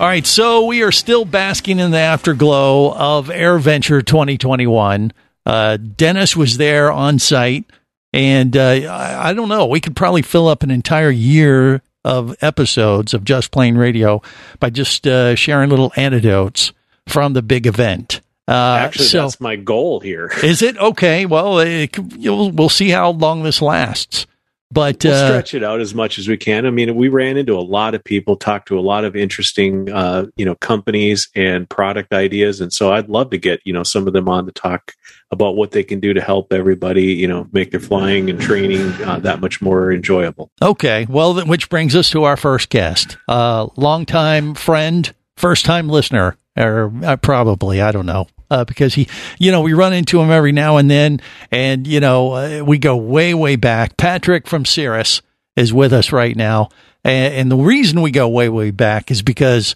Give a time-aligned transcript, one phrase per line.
[0.00, 5.12] All right, so we are still basking in the afterglow of AirVenture 2021.
[5.44, 7.64] Uh, Dennis was there on site,
[8.12, 9.66] and uh, I, I don't know.
[9.66, 14.22] We could probably fill up an entire year of episodes of Just Plane Radio
[14.60, 16.72] by just uh, sharing little anecdotes
[17.08, 18.20] from the big event.
[18.46, 20.30] Uh, Actually, so- that's my goal here.
[20.44, 21.26] is it okay?
[21.26, 24.26] Well, it, we'll see how long this lasts.
[24.70, 26.66] But We'll uh, stretch it out as much as we can.
[26.66, 29.90] I mean, we ran into a lot of people, talked to a lot of interesting,
[29.90, 33.82] uh, you know, companies and product ideas, and so I'd love to get you know
[33.82, 34.92] some of them on to talk
[35.30, 38.92] about what they can do to help everybody, you know, make their flying and training
[39.04, 40.50] uh, that much more enjoyable.
[40.60, 45.88] okay, well, then, which brings us to our first guest, uh, longtime friend, first time
[45.88, 48.26] listener, or uh, probably I don't know.
[48.50, 49.06] Uh, because he,
[49.38, 52.78] you know, we run into him every now and then, and you know, uh, we
[52.78, 53.96] go way, way back.
[53.98, 55.20] Patrick from Cirrus
[55.54, 56.70] is with us right now,
[57.04, 59.74] and, and the reason we go way, way back is because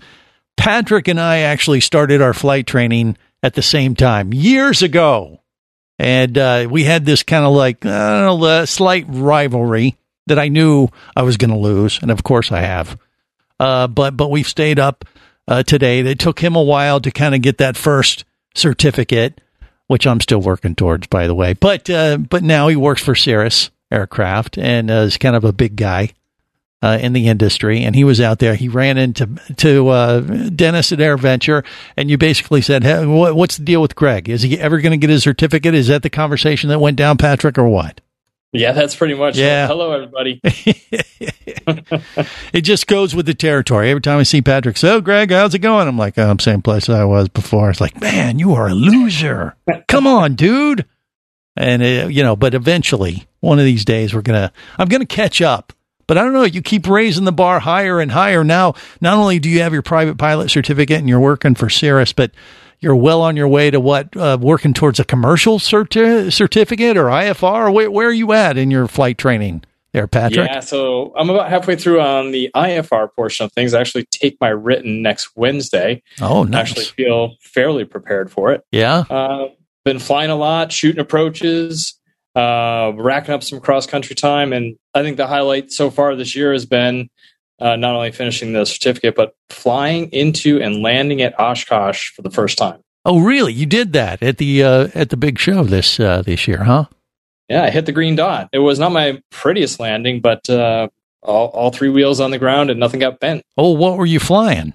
[0.56, 5.40] Patrick and I actually started our flight training at the same time years ago.
[5.98, 10.88] and uh, we had this kind of like know, a slight rivalry that I knew
[11.14, 12.98] I was going to lose, and of course I have.
[13.60, 15.04] Uh, but but we've stayed up
[15.46, 16.00] uh, today.
[16.00, 18.24] It took him a while to kind of get that first
[18.54, 19.40] certificate,
[19.86, 21.52] which I'm still working towards, by the way.
[21.54, 25.52] But uh, but now he works for Cirrus Aircraft and uh, is kind of a
[25.52, 26.12] big guy
[26.82, 27.82] uh, in the industry.
[27.82, 28.54] And he was out there.
[28.54, 31.64] He ran into to uh, Dennis at AirVenture,
[31.96, 34.28] and you basically said, hey, what, "What's the deal with Greg?
[34.28, 35.74] Is he ever going to get his certificate?
[35.74, 38.00] Is that the conversation that went down, Patrick, or what?"
[38.52, 39.38] Yeah, that's pretty much.
[39.38, 39.66] Yeah.
[39.66, 40.40] Hello, everybody.
[42.52, 43.90] it just goes with the territory.
[43.90, 45.88] Every time I see Patrick, so Greg, how's it going?
[45.88, 47.70] I'm like, oh, I'm same place I was before.
[47.70, 49.56] It's like, man, you are a loser.
[49.88, 50.84] Come on, dude.
[51.56, 55.40] And uh, you know, but eventually, one of these days, we're gonna, I'm gonna catch
[55.40, 55.72] up.
[56.06, 56.42] But I don't know.
[56.42, 58.44] You keep raising the bar higher and higher.
[58.44, 62.12] Now, not only do you have your private pilot certificate and you're working for Cirrus,
[62.12, 62.32] but
[62.82, 67.04] you're well on your way to what uh, working towards a commercial certi- certificate or
[67.04, 67.72] IFR.
[67.72, 69.62] Where, where are you at in your flight training
[69.92, 70.50] there, Patrick?
[70.50, 73.72] Yeah, so I'm about halfway through on the IFR portion of things.
[73.72, 76.02] I actually take my written next Wednesday.
[76.20, 76.70] Oh, I nice.
[76.70, 78.62] actually feel fairly prepared for it.
[78.72, 79.04] yeah.
[79.08, 79.46] Uh,
[79.84, 81.98] been flying a lot, shooting approaches,
[82.36, 86.36] uh, racking up some cross country time, and I think the highlight so far this
[86.36, 87.10] year has been
[87.62, 92.30] uh, not only finishing the certificate, but flying into and landing at Oshkosh for the
[92.30, 92.80] first time.
[93.04, 93.52] Oh, really?
[93.52, 96.86] You did that at the uh, at the big show this uh, this year, huh?
[97.48, 98.48] Yeah, I hit the green dot.
[98.52, 100.88] It was not my prettiest landing, but uh,
[101.22, 103.42] all, all three wheels on the ground and nothing got bent.
[103.56, 104.74] Oh, what were you flying?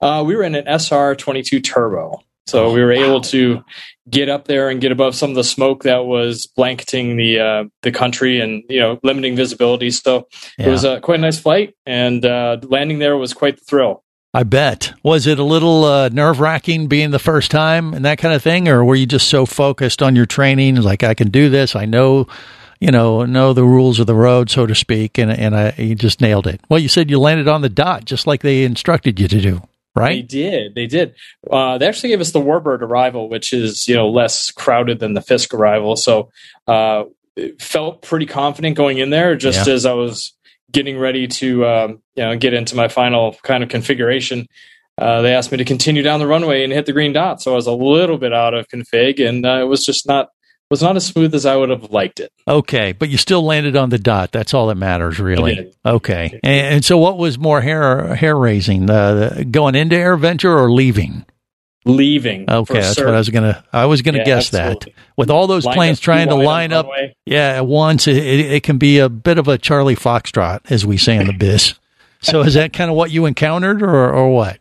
[0.00, 2.22] Uh, we were in an SR 22 turbo.
[2.48, 3.62] So we were able to
[4.08, 7.64] get up there and get above some of the smoke that was blanketing the uh,
[7.82, 9.90] the country and you know limiting visibility.
[9.90, 13.64] So it was uh, quite a nice flight, and uh, landing there was quite the
[13.64, 14.02] thrill.
[14.34, 14.92] I bet.
[15.02, 18.42] Was it a little uh, nerve wracking being the first time and that kind of
[18.42, 21.74] thing, or were you just so focused on your training, like I can do this,
[21.74, 22.26] I know,
[22.78, 25.94] you know, know the rules of the road, so to speak, and and I you
[25.94, 26.60] just nailed it.
[26.68, 29.62] Well, you said you landed on the dot, just like they instructed you to do,
[29.98, 30.74] They did.
[30.74, 31.14] They did.
[31.50, 35.14] Uh, they actually gave us the Warbird arrival, which is you know less crowded than
[35.14, 35.96] the Fisk arrival.
[35.96, 36.30] So
[36.66, 37.04] uh,
[37.58, 39.36] felt pretty confident going in there.
[39.36, 39.74] Just Yeah.
[39.74, 40.32] as I was
[40.70, 44.46] getting ready to um, you know get into my final kind of configuration,
[44.98, 47.40] uh, they asked me to continue down the runway and hit the green dot.
[47.40, 50.28] So I was a little bit out of config, and uh, it was just not
[50.70, 52.30] was not as smooth as I would have liked it.
[52.46, 54.32] Okay, but you still landed on the dot.
[54.32, 55.72] That's all that matters, really.
[55.84, 60.44] Okay, and, and so what was more hair hair raising, the, the going into AirVenture
[60.54, 61.24] or leaving?
[61.84, 62.50] Leaving.
[62.50, 63.08] Okay, that's what.
[63.08, 63.64] I was gonna.
[63.72, 64.92] I was gonna Yeah, guess absolutely.
[64.92, 65.02] that.
[65.16, 67.14] With all those Lined planes up trying to line up, runway.
[67.24, 70.84] yeah, at once, it, it, it can be a bit of a Charlie Foxtrot, as
[70.84, 71.74] we say in the biz.
[72.20, 74.58] so, is that kind of what you encountered, or or what?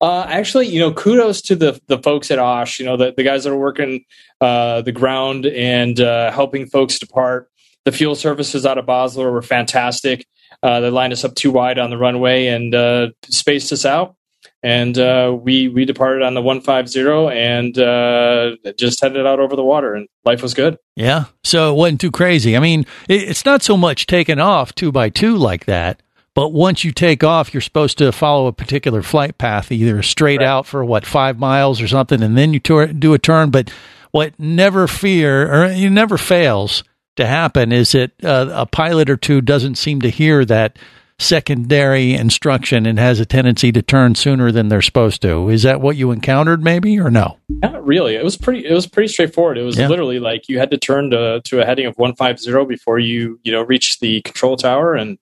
[0.00, 2.78] Uh, actually, you know, kudos to the the folks at Osh.
[2.78, 4.04] You know, the, the guys that are working
[4.40, 7.50] uh, the ground and uh, helping folks depart.
[7.84, 10.26] The fuel services out of Basler were fantastic.
[10.62, 14.16] Uh, they lined us up too wide on the runway and uh, spaced us out.
[14.62, 17.00] and uh, we we departed on the 150
[17.36, 20.76] and uh, just headed out over the water, and life was good.
[20.96, 21.26] Yeah.
[21.44, 22.56] So it wasn't too crazy.
[22.56, 26.02] I mean, it, it's not so much taking off two by two like that,
[26.36, 30.38] but once you take off, you're supposed to follow a particular flight path, either straight
[30.38, 30.46] Right.
[30.46, 33.50] out for what five miles or something, and then you tour, do a turn.
[33.50, 33.70] But
[34.12, 36.84] what never fear or it never fails
[37.16, 40.78] to happen is that uh, a pilot or two doesn't seem to hear that
[41.18, 45.48] secondary instruction and has a tendency to turn sooner than they're supposed to.
[45.48, 47.38] Is that what you encountered, maybe, or no?
[47.48, 48.14] Not really.
[48.16, 48.66] It was pretty.
[48.66, 49.56] It was pretty straightforward.
[49.56, 49.88] It was Yeah.
[49.88, 52.98] literally like you had to turn to to a heading of one five zero before
[52.98, 55.16] you you know reach the control tower, and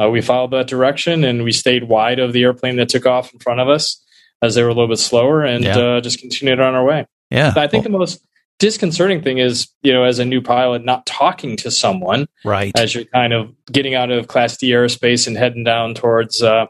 [0.00, 3.32] uh, we followed that direction, and we stayed wide of the airplane that took off
[3.32, 4.02] in front of us
[4.42, 5.78] as they were a little bit slower, and Yeah.
[5.78, 7.06] uh, just continued on our way.
[7.30, 7.52] Yeah.
[7.56, 8.20] I think the most
[8.58, 12.72] disconcerting thing is you know as a new pilot not talking to someone right.
[12.74, 16.66] as you're kind of getting out of Class D airspace and heading down towards uh,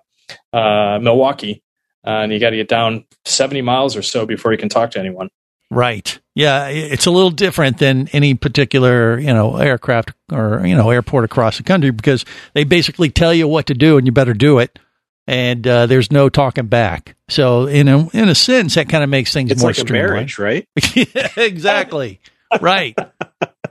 [0.52, 1.62] uh, Milwaukee.
[2.06, 4.92] Uh, and you got to get down 70 miles or so before you can talk
[4.92, 5.28] to anyone.
[5.70, 6.18] Right.
[6.34, 11.24] Yeah, it's a little different than any particular, you know, aircraft or, you know, airport
[11.24, 14.58] across the country because they basically tell you what to do and you better do
[14.58, 14.78] it.
[15.26, 17.16] And uh, there's no talking back.
[17.28, 20.12] So in a in a sense, that kind of makes things It's more like streamlined.
[20.12, 20.68] marriage, right?
[20.94, 22.20] Yeah, exactly.
[22.60, 22.96] right.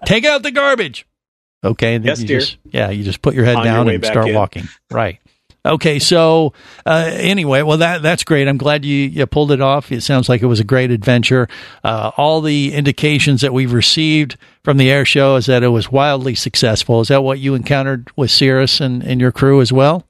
[0.05, 1.05] Take out the garbage.
[1.63, 1.97] Okay.
[1.97, 2.39] Yes, you dear.
[2.41, 4.35] just, yeah, you just put your head On down way and start in.
[4.35, 4.67] walking.
[4.91, 5.19] Right.
[5.65, 5.99] Okay.
[5.99, 6.53] So,
[6.85, 8.47] uh, anyway, well, that, that's great.
[8.47, 9.91] I'm glad you, you pulled it off.
[9.91, 11.47] It sounds like it was a great adventure.
[11.83, 15.91] Uh, all the indications that we've received from the air show is that it was
[15.91, 17.01] wildly successful.
[17.01, 20.07] Is that what you encountered with Cirrus and, and your crew as well?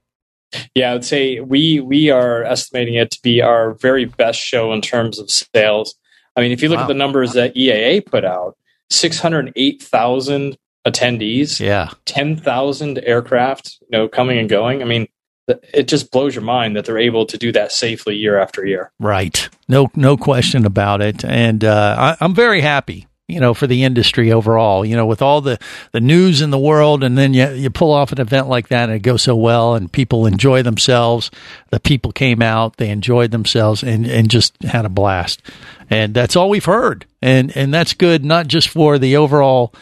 [0.76, 4.72] Yeah, I would say we we are estimating it to be our very best show
[4.74, 5.96] in terms of sales.
[6.36, 6.84] I mean, if you look Wow.
[6.84, 8.56] at the numbers that EAA put out,
[8.92, 10.58] 608,000
[10.88, 11.90] attendees, Yeah.
[12.06, 14.82] 10,000 aircraft, you know, coming and going.
[14.82, 15.08] I mean,
[15.48, 18.92] it just blows your mind that they're able to do that safely year after year.
[19.00, 19.48] Right.
[19.68, 21.24] No, no question about it.
[21.24, 24.86] And uh, I, I'm very happy, you know, for the industry overall.
[24.86, 25.60] You know, with all the
[25.92, 28.90] the news in the world, and then you you pull off an event like that,
[28.90, 31.30] and it goes so well, and people enjoy themselves.
[31.70, 35.42] The people came out, they enjoyed themselves, and and just had a blast.
[35.90, 39.74] And that's all we've heard, and and that's good, not just for the overall,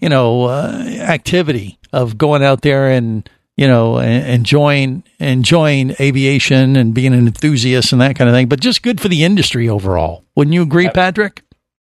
[0.00, 3.28] you know, uh, activity of going out there and
[3.60, 8.58] you know, enjoying enjoying aviation and being an enthusiast and that kind of thing, but
[8.58, 10.24] just good for the industry overall.
[10.34, 11.42] Wouldn't you agree, Patrick?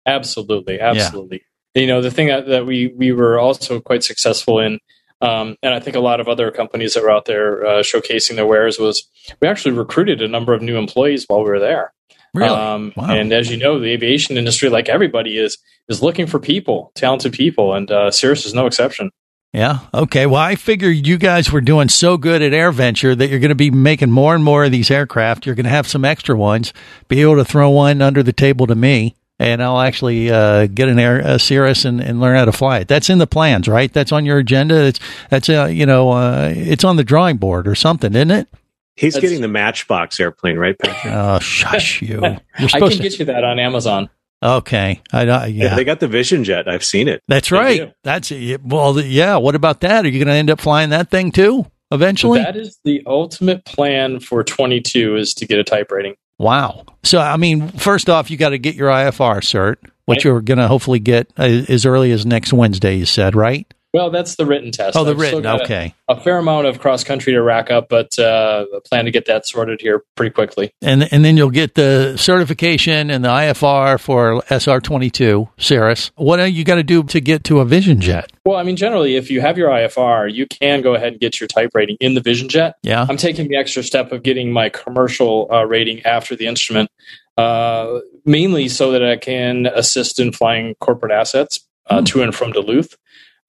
[0.06, 1.43] Absolutely, absolutely.
[1.75, 4.79] You know, the thing that, that we we were also quite successful in,
[5.20, 8.37] um, and I think a lot of other companies that were out there uh, showcasing
[8.37, 9.06] their wares was
[9.43, 11.93] we actually recruited a number of new employees while we were there.
[12.32, 12.49] Really?
[12.49, 13.11] Um, Wow.
[13.11, 15.59] And as you know, the aviation industry, like everybody, is
[15.91, 19.11] is looking for people, talented people, and uh, Cirrus is no exception.
[19.53, 19.79] Yeah.
[19.95, 20.27] Okay.
[20.27, 23.55] Well, I figured you guys were doing so good at AirVenture that you're going to
[23.55, 25.47] be making more and more of these aircraft.
[25.47, 26.73] You're going to have some extra ones.
[27.09, 30.91] Be able to throw one under the table to me, and I'll actually uh, get
[30.91, 32.89] an Air a Cirrus and, and learn how to fly it.
[32.89, 33.91] That's in the plans, right?
[33.91, 34.85] That's on your agenda.
[34.85, 35.00] It's
[35.31, 38.49] that's uh, you know uh, it's on the drawing board or something, isn't it?
[38.97, 41.15] He's That's- getting the Matchbox airplane, right, Patrick?
[41.15, 42.21] Oh, shush you!
[42.59, 42.99] You're I can to.
[42.99, 44.11] get you that on Amazon.
[44.43, 45.00] Okay.
[45.12, 45.75] I, I yeah.
[45.75, 46.69] They got the Vision Jet.
[46.69, 47.23] I've seen it.
[47.29, 47.93] That's right.
[48.05, 48.32] That's.
[48.62, 49.37] Well, yeah.
[49.37, 50.05] What about that?
[50.05, 52.40] Are you going to end up flying that thing too eventually?
[52.43, 56.14] That is the ultimate plan for 22 is to get a type rating.
[56.38, 56.85] wow.
[57.05, 60.25] So, I mean, first off, you got to get your IFR cert, which Right.
[60.25, 62.97] you're going to hopefully get uh, as early as next Wednesday.
[62.97, 63.66] You said right?
[63.95, 64.99] Well, that's the written test.
[64.99, 65.42] Oh, the I've written.
[65.42, 65.95] got a- Okay.
[66.09, 69.25] A, fair amount of cross country to rack up, but uh, I plan to get
[69.26, 70.73] that sorted here pretty quickly.
[70.83, 76.11] And and then you'll get the certification and the IFR for SR22 Cirrus.
[76.16, 78.30] What are you got to do to get to a Vision Jet?
[78.45, 81.40] Well, I mean, generally, if you have your IFR, you can go ahead and get
[81.40, 82.76] your type rating in the Vision Jet.
[82.83, 83.07] Yeah.
[83.09, 86.90] I'm taking the extra step of getting my commercial uh, rating after the instrument,
[87.37, 92.04] uh, mainly so that I can assist in flying corporate assets uh, Hmm.
[92.04, 92.97] to and from Duluth.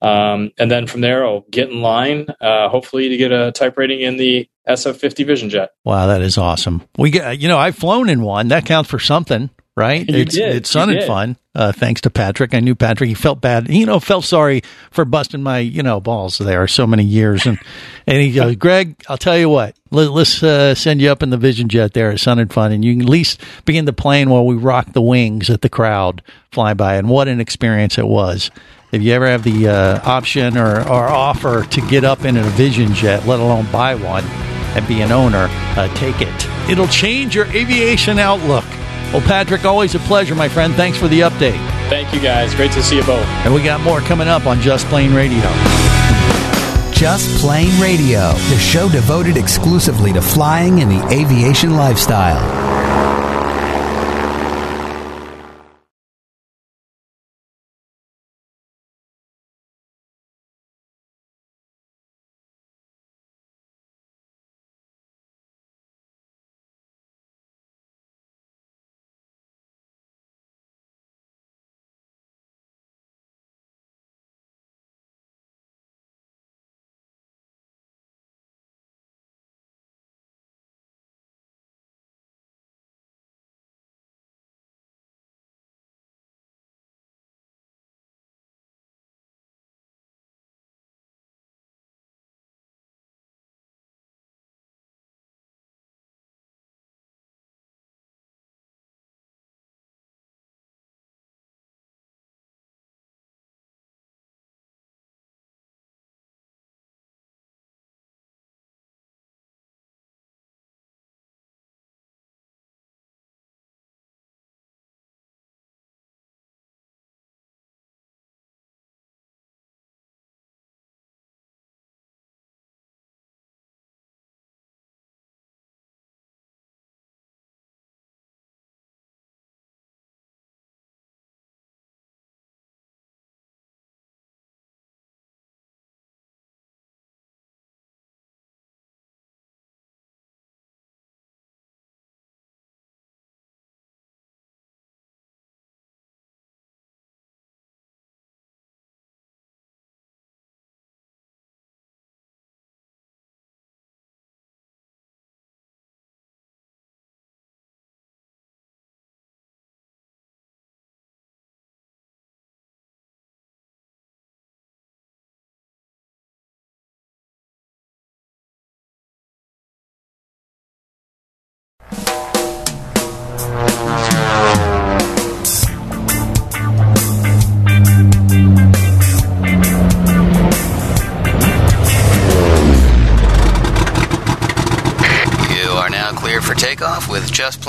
[0.02, 3.76] Um, and then from there, I'll get in line, uh, hopefully, to get a type
[3.76, 5.70] rating in the SF50 Vision Jet.
[5.84, 6.82] Wow, that is awesome.
[6.96, 8.48] We get, you know, I've flown in one.
[8.48, 10.08] That counts for something, right?
[10.08, 10.56] You it's did.
[10.56, 11.36] it's fun and fun.
[11.52, 12.54] Uh, thanks to Patrick.
[12.54, 13.08] I knew Patrick.
[13.08, 13.68] He felt bad.
[13.68, 17.44] You know, felt sorry for busting my, you know, balls there so many years.
[17.44, 17.58] And
[18.06, 19.76] and he goes, Greg, I'll tell you what.
[19.90, 22.70] Let, let's uh, send you up in the Vision Jet there at Sun and Fun,
[22.70, 25.62] and you can at least be in the plane while we rock the wings at
[25.62, 26.94] the crowd fly by.
[26.94, 28.50] And what an experience it was.
[28.92, 32.42] If you ever have the uh, option or, or offer to get up in a
[32.42, 36.68] Vision Jet, let alone buy one, and be an owner, uh, take it.
[36.68, 38.64] It'll change your aviation outlook.
[39.12, 40.74] Well, Patrick, always a pleasure, my friend.
[40.74, 41.58] Thanks for the update.
[41.88, 42.52] Thank you, guys.
[42.54, 43.24] Great to see you both.
[43.44, 45.48] And we got more coming up on Just Plane Radio.
[46.92, 52.69] Just Plane Radio, the show devoted exclusively to flying and the aviation lifestyle.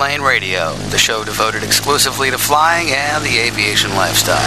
[0.01, 4.39] With Just Plane Radio, the show devoted exclusively to flying and the aviation lifestyle.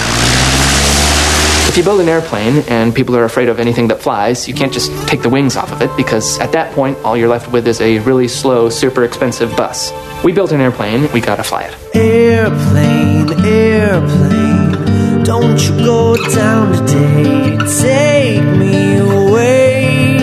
[1.68, 4.72] If you build an airplane and people are afraid of anything that flies, you can't
[4.72, 7.68] just take the wings off of it because at that point, all you're left with
[7.68, 9.92] is a really slow, super expensive bus.
[10.24, 11.76] We built an airplane, we gotta fly it.
[11.94, 17.58] Airplane, airplane, don't you go down today.
[17.80, 20.18] Take me away,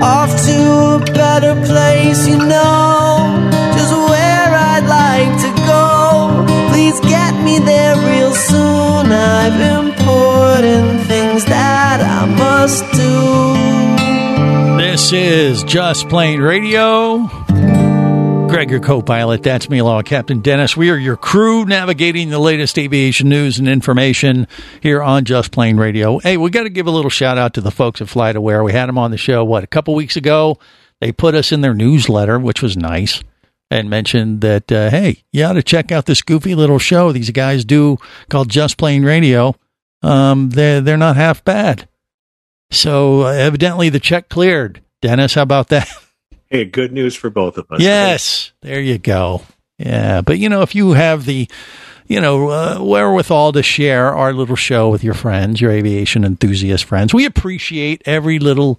[0.00, 3.05] off to a better place, you know,
[8.36, 9.06] soon.
[9.12, 13.76] I've important things that I must do.
[14.82, 17.28] This is Just Plane Radio.
[18.48, 19.42] Greg, your co pilot.
[19.42, 20.76] That's me, with Captain Dennis.
[20.76, 24.46] We are your crew navigating the latest aviation news and information
[24.80, 26.18] here on Just Plane Radio.
[26.18, 28.64] Hey, we got to give a little shout out to the folks at FlightAware.
[28.64, 30.58] We had them on the show, what, a couple weeks ago?
[31.00, 33.22] They put us in their newsletter, which was nice,
[33.76, 37.30] and mentioned that, uh, hey, you ought to check out this goofy little show these
[37.30, 39.54] guys do called Just Plane Radio.
[40.02, 41.88] Um, they're, they're not half bad.
[42.70, 44.82] So uh, evidently the check cleared.
[45.02, 45.88] Dennis, how about that?
[46.48, 47.80] Hey, good news for both of us.
[47.80, 49.42] Yes, there you go.
[49.78, 51.48] Yeah, but you know, if you have the,
[52.06, 56.84] you know, uh, wherewithal to share our little show with your friends, your aviation enthusiast
[56.84, 58.78] friends, we appreciate every little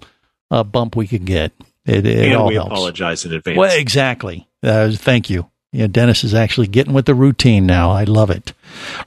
[0.50, 1.52] uh, bump we can get.
[1.84, 2.70] It, it and all we helps.
[2.70, 3.58] apologize in advance.
[3.58, 4.47] Well, exactly.
[4.62, 5.50] Uh, thank you.
[5.72, 7.90] Yeah, Dennis is actually getting with the routine now.
[7.90, 8.54] I love it.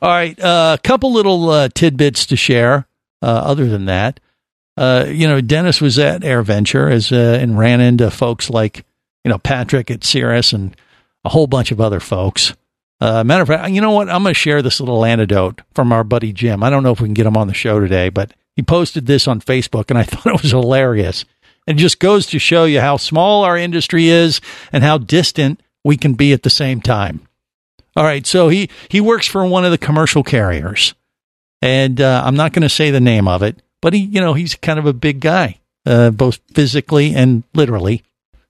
[0.02, 2.88] All right, a uh, couple little uh, tidbits to share.
[3.24, 4.20] Uh, other than that,
[4.78, 8.84] uh, you know, Dennis was at AirVenture as uh, and ran into folks like
[9.24, 10.76] you know Patrick at Cirrus and
[11.24, 12.56] a whole bunch of other folks.
[13.00, 14.10] Uh, matter of fact, you know what?
[14.10, 16.64] I'm going to share this little anecdote from our buddy Jim.
[16.64, 19.08] I don't know if we can get him on the show today, but he posted
[19.08, 21.26] this on Facebook, and I thought it was hilarious.
[21.72, 25.98] It just goes to show you how small our industry is and how distant we
[25.98, 27.28] can be at the same time.
[27.96, 30.94] All right, so he he works for one of the commercial carriers,
[31.62, 34.34] and uh, I'm not going to say the name of it, but he you know
[34.34, 38.04] he's kind of a big guy, uh, both physically and literally.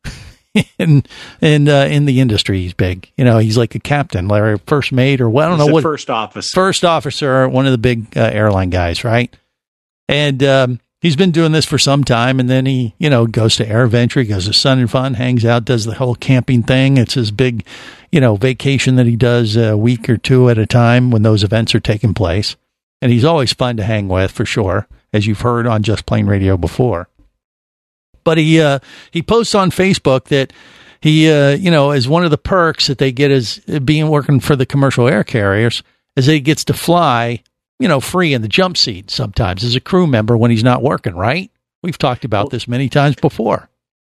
[0.77, 1.03] in
[1.39, 3.09] in uh, in the industry, he's big.
[3.17, 5.67] You know, he's like a captain, or a first mate, or well, I don't He's
[5.67, 6.53] know what first officer.
[6.53, 9.35] first officer, one of the big uh, airline guys, right?
[10.07, 13.57] And um, he's been doing this for some time, and then he, you know, goes
[13.57, 16.97] to AirVenture, he goes to Sun and Fun, hangs out, does the whole camping thing.
[16.97, 17.65] It's his big,
[18.11, 21.43] you know, vacation that he does a week or two at a time when those
[21.43, 22.55] events are taking place.
[23.01, 26.27] And he's always fun to hang with for sure, as you've heard on Just Plane
[26.27, 27.09] Radio before.
[28.23, 28.77] But he uh,
[29.09, 30.53] he posts on Facebook that
[31.01, 34.39] he uh, you know is one of the perks that they get as being working
[34.39, 35.81] for the commercial air carriers
[36.15, 37.41] is that he gets to fly
[37.81, 40.81] you know free in the jump seat sometimes as a crew member when he's not
[40.83, 41.15] working.
[41.15, 41.51] Right?
[41.83, 43.67] We've talked about Well- this many times before.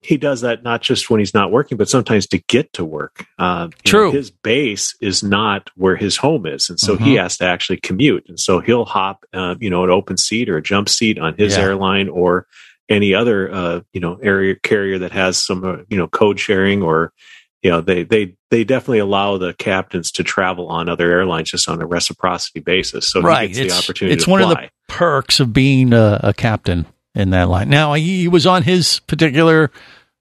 [0.04, 3.24] he does that not just when he's not working, but sometimes to get to work.
[3.38, 4.06] Uh, True.
[4.08, 7.22] know, his base is not where his home is, and so he Mhm.
[7.22, 8.26] has to actually commute.
[8.28, 11.36] And so he'll hop, uh, you know, an open seat or a jump seat on
[11.38, 11.66] his Yeah.
[11.66, 12.48] airline or
[12.90, 16.82] any other, uh, you know, area carrier that has some, uh, you know, code sharing
[16.82, 17.14] or.
[17.62, 21.70] You know, they they they definitely allow the captains to travel on other airlines just
[21.70, 23.08] on a reciprocity basis.
[23.08, 23.48] So right.
[23.48, 24.52] gets the It's, opportunity it's one fly.
[24.52, 27.70] of the perks of being a, a captain in that line.
[27.70, 29.72] Now he, he was on his particular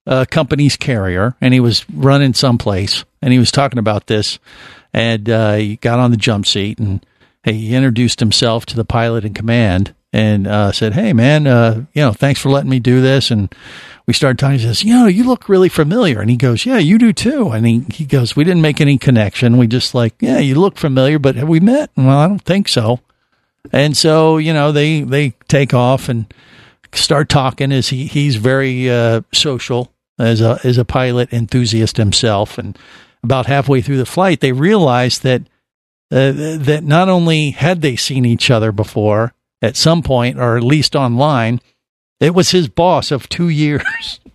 [0.06, 4.38] uh, company's carrier and he was running someplace and he was talking about this
[4.92, 7.04] and uh, he got on the jump seat and
[7.44, 12.02] he introduced himself to the pilot in command and uh, said, "Hey man, uh, you
[12.02, 13.54] know, thanks for letting me do this." And
[14.06, 14.58] we started talking.
[14.58, 17.50] He says, "You know, you look really familiar." And he goes, "Yeah, you do too."
[17.50, 19.56] And he he goes, "We didn't make any connection.
[19.56, 22.68] We just like, yeah, you look familiar, but have we met?" Well, I don't think
[22.68, 23.00] so.
[23.72, 26.32] And so, you know, they they take off and
[26.92, 32.58] start talking as he he's very uh, social as a as a pilot enthusiast himself
[32.58, 32.78] and
[33.22, 35.42] about halfway through the flight they realized that
[36.10, 40.62] uh, that not only had they seen each other before at some point or at
[40.62, 41.60] least online
[42.20, 44.20] it was his boss of 2 years.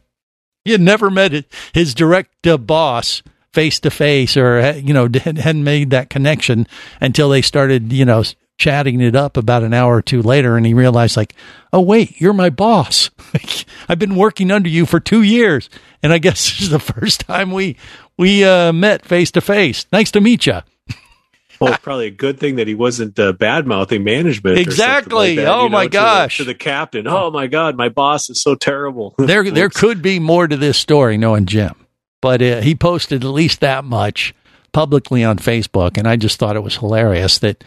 [0.66, 3.22] He had never met his direct uh, boss
[3.54, 6.68] face to face or uh, you know hadn't made that connection
[7.00, 8.24] until they started you know
[8.58, 11.36] chatting it up about an hour or two later and he realized like
[11.72, 13.12] oh wait you're my boss.
[13.88, 15.70] I've been working under you for two years
[16.02, 17.78] and i guess this is the first time we
[18.18, 20.62] we uh, met face to face nice to meet you
[21.60, 24.58] Well, it's probably a good thing that he wasn't uh, bad mouthing management.
[24.60, 25.36] Exactly.
[25.36, 26.38] like that, Oh, you know, my to the- gosh.
[26.38, 27.08] To the, captain.
[27.08, 29.16] Oh my God, my boss is so terrible.
[29.18, 31.74] there there could be more to this story knowing jim
[32.22, 34.34] but uh, he posted at least that much
[34.72, 37.64] publicly on facebook and i just thought it was hilarious that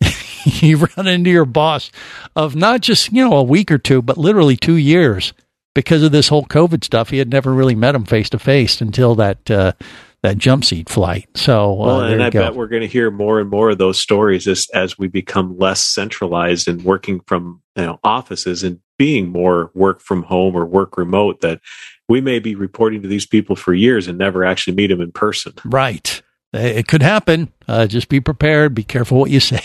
[0.44, 1.90] you run into your boss
[2.34, 5.32] of not just you know a week or two but literally two years
[5.74, 8.80] because of this whole covid stuff he had never really met him face to face
[8.80, 9.72] until that uh,
[10.22, 12.40] that jump seat flight so uh, Well, there and I go.
[12.40, 15.58] bet we're going to hear more and more of those stories as as we become
[15.58, 20.64] less centralized and working from you know offices and being more work from home or
[20.64, 21.40] work remote.
[21.40, 21.60] That
[22.08, 25.10] we may be reporting to these people for years and never actually meet them in
[25.12, 25.54] person.
[25.64, 26.22] Right.
[26.52, 27.50] It could happen.
[27.66, 28.74] Uh, just be prepared.
[28.74, 29.62] Be careful what you say.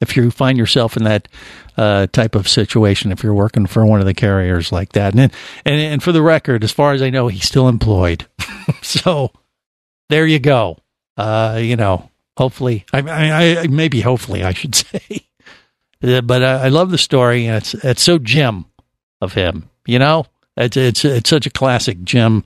[0.00, 1.26] If you find yourself in that
[1.78, 5.32] uh, type of situation, if you're working for one of the carriers like that, and
[5.64, 8.26] and and for the record, as far as I know, he's still employed.
[8.82, 9.30] so
[10.08, 10.78] there you go.
[11.16, 15.26] Uh, you know, hopefully, I, I, I maybe hopefully I should say,
[16.02, 18.66] Uh, but I, I love the story, and it's it's so Jim
[19.20, 19.68] of him.
[19.86, 22.44] You know, it's it's it's such a classic Jim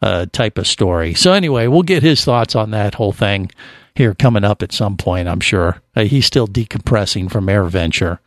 [0.00, 1.14] uh, type of story.
[1.14, 3.50] So anyway, we'll get his thoughts on that whole thing
[3.94, 5.28] here coming up at some point.
[5.28, 8.18] I'm sure uh, he's still decompressing from AirVenture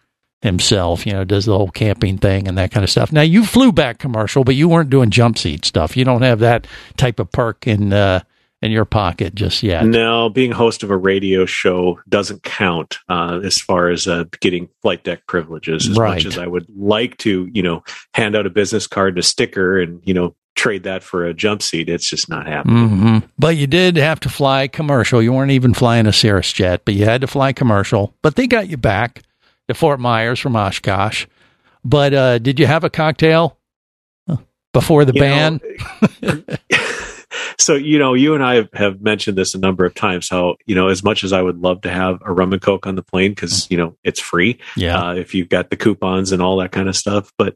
[0.41, 1.05] himself.
[1.05, 3.11] You know, does the whole camping thing and that kind of stuff.
[3.11, 5.97] Now you flew back commercial, but you weren't doing jump seat stuff.
[5.97, 8.21] You don't have that type of perk in uh,
[8.65, 9.85] in your pocket just yet.
[9.85, 14.67] No, being host of a radio show doesn't count uh, as far as uh, getting
[14.81, 15.87] flight deck privileges.
[15.87, 16.15] As Right.
[16.15, 19.23] much as I would like to, you know, hand out a business card and a
[19.23, 22.87] sticker and you know trade that for a jump seat, it's just not happening.
[22.89, 25.21] hmm But you did have to fly commercial.
[25.21, 28.13] You weren't even flying a Cirrus jet, but you had to fly commercial.
[28.21, 29.21] But they got you back
[29.67, 31.25] to Fort Myers from Oshkosh.
[31.83, 33.57] But uh, did you have a cocktail
[34.73, 35.59] before the You know,
[36.21, 36.45] ban?
[37.57, 40.75] so you know you and i have, mentioned this a number of times how you
[40.75, 43.01] know as much as i would love to have a rum and coke on the
[43.01, 45.09] plane because you know it's free yeah.
[45.09, 47.55] uh, if you've got the coupons and all that kind of stuff but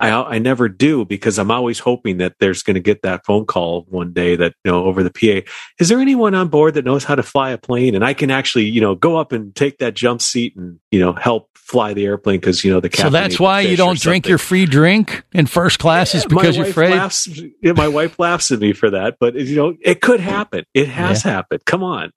[0.00, 3.46] I, I never do because I'm always hoping that there's going to get that phone
[3.46, 5.48] call one day that you know over the PA.
[5.78, 8.30] Is there anyone on board that knows how to fly a plane and I can
[8.30, 11.94] actually you know go up and take that jump seat and you know help fly
[11.94, 14.28] the airplane because you know the so that's why you don't drink something.
[14.28, 16.90] your free drink in first class is because you're afraid.
[16.90, 17.26] Laughs,
[17.62, 20.64] yeah, my wife laughs at me for that, but you know it could happen.
[20.74, 21.64] It has happened.
[21.64, 22.12] Come on,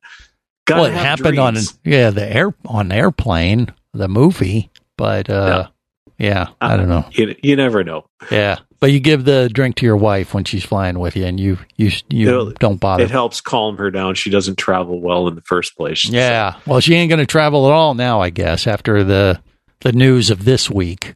[0.65, 5.67] Gotta well, it happened on yeah the air on airplane the movie, but uh, yeah,
[6.19, 7.05] I don't know.
[7.11, 8.05] You, you never know.
[8.31, 11.39] Yeah, but you give the drink to your wife when she's flying with you, and
[11.39, 13.03] you you you It'll- don't bother.
[13.03, 14.15] It helps calm her down.
[14.15, 16.05] She doesn't travel well in the first place.
[16.09, 16.55] Yeah.
[16.65, 19.41] Well, she ain't going to travel at all now, I guess, after the
[19.81, 21.13] the news of this week.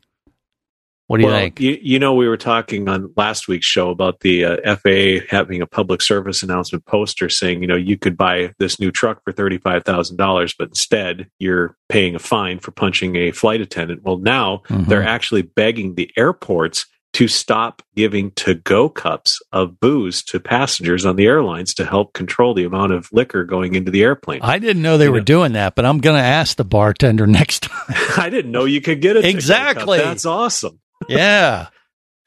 [1.11, 1.59] What do you well, think?
[1.59, 5.61] You, you know, we were talking on last week's show about the uh, FAA having
[5.61, 9.33] a public service announcement poster saying, you know, you could buy this new truck for
[9.33, 14.03] thirty-five thousand dollars, but instead you're paying a fine for punching a flight attendant.
[14.03, 14.87] Well, now Mhm.
[14.87, 21.05] they're actually begging the airports to stop giving to go cups of booze to passengers
[21.05, 24.39] on the airlines to help control the amount of liquor going into the airplane.
[24.41, 25.25] I didn't know they You were know.
[25.25, 27.95] doing that, but I'm going to ask the bartender next time.
[28.17, 29.25] I didn't know you could get it.
[29.25, 29.97] Exactly.
[29.97, 30.79] That's awesome.
[31.09, 31.67] Yeah.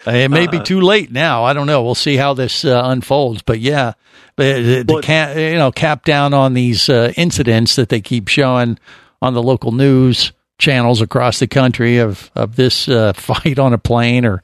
[0.06, 1.44] It may be Uh, too late now.
[1.44, 1.82] I don't know.
[1.82, 3.40] We'll see how this uh, unfolds.
[3.42, 3.94] But yeah,
[4.36, 8.28] the, the Well- ca- you know cap down on these uh, incidents that they keep
[8.28, 8.78] showing
[9.22, 13.78] on the local news channels across the country of of this uh, fight on a
[13.78, 14.42] plane or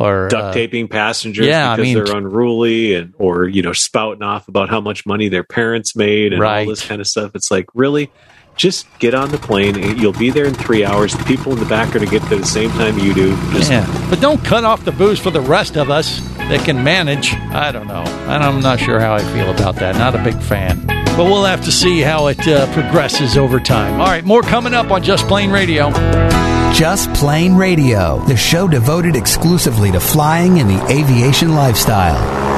[0.00, 3.72] or Duct uh, taping passengers yeah, I because mean- they're unruly and or you know
[3.72, 6.62] spouting off about how much money their parents made and Right.
[6.62, 7.32] all this kind of stuff.
[7.36, 8.10] It's like really,
[8.58, 9.76] just get on the plane.
[9.82, 11.14] and You'll be there in three hours.
[11.14, 13.30] The people in the back are going to get there the same time you do.
[13.52, 16.82] Just yeah, but don't cut off the booze for the rest of us that can
[16.84, 17.32] manage.
[17.34, 18.02] I don't know.
[18.02, 19.96] I'm not sure how I feel about that.
[19.96, 20.84] Not a big fan.
[20.86, 24.00] But we'll have to see how it uh, progresses over time.
[24.00, 25.90] All right, more coming up on Just Plane Radio.
[26.72, 32.57] Just Plane Radio, the show devoted exclusively to flying and the aviation lifestyle.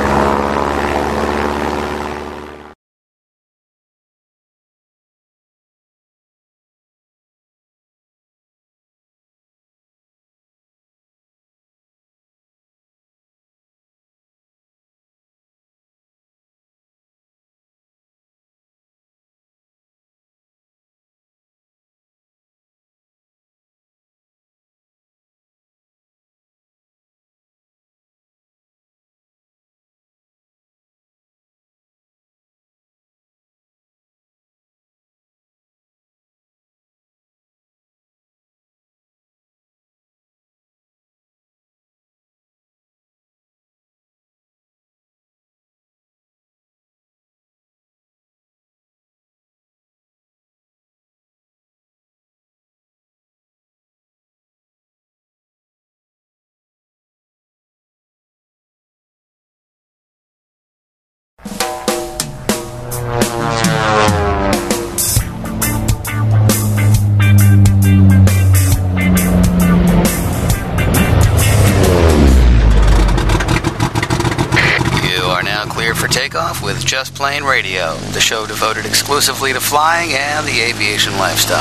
[77.21, 81.61] Plane Radio, the show devoted exclusively to flying and the aviation lifestyle.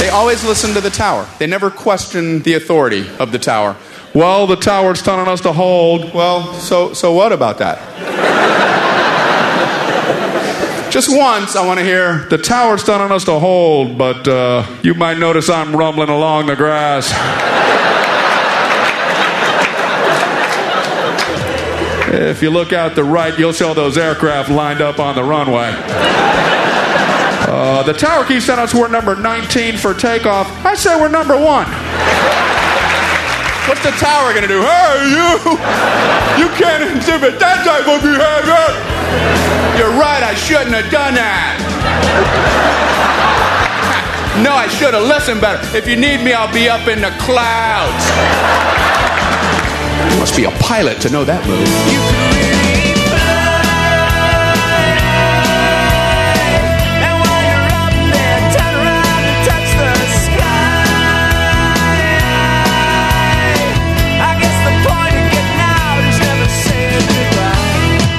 [0.00, 1.28] They always listen to the tower.
[1.38, 3.76] They never question the authority of the tower.
[4.14, 6.14] Well, the tower's telling us to hold.
[6.14, 7.76] Well, so so what about that?
[10.90, 14.94] Just once, I want to hear the tower's telling us to hold, but uh, you
[14.94, 17.12] might notice I'm rumbling along the grass.
[22.10, 25.22] if you look out the right, you'll see all those aircraft lined up on the
[25.22, 25.72] runway.
[27.50, 30.46] Uh, the tower keeps telling us we're number 19 for takeoff.
[30.64, 31.66] I say we're number one.
[33.68, 34.62] What's the tower gonna do?
[34.62, 35.28] Hey, you!
[36.42, 38.66] You can't exhibit that type of behavior!
[39.78, 41.58] You're right, I shouldn't have done that.
[44.42, 45.60] no, I should have listened better.
[45.76, 48.99] If you need me, I'll be up in the clouds.
[50.40, 51.68] Be a pilot to know that move.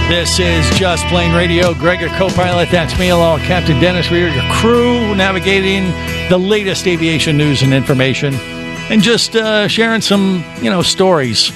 [0.08, 1.74] This is Just Plane Radio.
[1.74, 2.70] Greg, your co-pilot.
[2.70, 4.12] That's me, along with Captain Dennis.
[4.12, 5.86] We are your crew, navigating
[6.30, 8.36] the latest aviation news and information,
[8.92, 11.52] and just uh, sharing some, you know, stories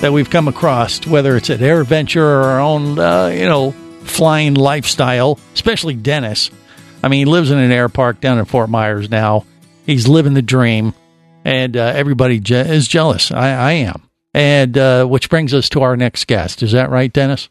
[0.00, 3.72] that we've come across, whether it's at AirVenture or our own, uh, you know,
[4.04, 5.38] flying lifestyle.
[5.54, 6.50] Especially Dennis.
[7.02, 9.44] I mean, he lives in an air park down in Fort Myers now.
[9.86, 10.94] He's living the dream,
[11.44, 13.30] and uh, everybody je- is jealous.
[13.30, 14.02] I, I am.
[14.32, 16.62] And uh, which brings us to our next guest.
[16.62, 17.48] Is that right, Dennis?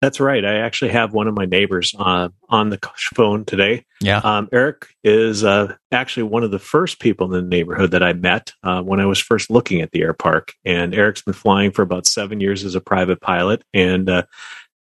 [0.00, 0.44] That's right.
[0.44, 2.78] I actually have one of my neighbors uh, on the
[3.14, 3.84] phone today.
[4.00, 4.18] Yeah.
[4.18, 8.12] Um, Eric is uh, actually one of the first people in the neighborhood that I
[8.12, 10.52] met uh, when I was first looking at the air park.
[10.64, 13.62] And Eric's been flying for about seven years as a private pilot.
[13.74, 14.24] And uh,